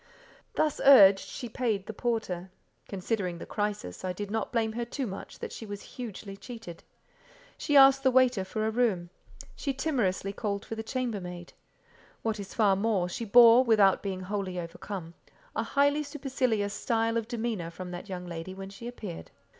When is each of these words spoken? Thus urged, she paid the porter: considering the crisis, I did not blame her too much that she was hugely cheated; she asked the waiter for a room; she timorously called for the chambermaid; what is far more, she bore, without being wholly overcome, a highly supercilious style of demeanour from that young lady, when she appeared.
Thus 0.55 0.81
urged, 0.83 1.19
she 1.27 1.47
paid 1.47 1.85
the 1.85 1.93
porter: 1.93 2.49
considering 2.87 3.37
the 3.37 3.45
crisis, 3.45 4.03
I 4.03 4.13
did 4.13 4.31
not 4.31 4.51
blame 4.51 4.73
her 4.73 4.83
too 4.83 5.05
much 5.05 5.37
that 5.37 5.51
she 5.51 5.63
was 5.63 5.83
hugely 5.93 6.35
cheated; 6.35 6.83
she 7.55 7.77
asked 7.77 8.01
the 8.01 8.09
waiter 8.09 8.43
for 8.43 8.65
a 8.65 8.71
room; 8.71 9.11
she 9.55 9.75
timorously 9.75 10.33
called 10.33 10.65
for 10.65 10.73
the 10.73 10.81
chambermaid; 10.81 11.53
what 12.23 12.39
is 12.39 12.55
far 12.55 12.75
more, 12.75 13.07
she 13.09 13.25
bore, 13.25 13.63
without 13.63 14.01
being 14.01 14.21
wholly 14.21 14.59
overcome, 14.59 15.13
a 15.55 15.61
highly 15.61 16.01
supercilious 16.01 16.73
style 16.73 17.15
of 17.15 17.27
demeanour 17.27 17.69
from 17.69 17.91
that 17.91 18.09
young 18.09 18.25
lady, 18.25 18.55
when 18.55 18.71
she 18.71 18.87
appeared. 18.87 19.29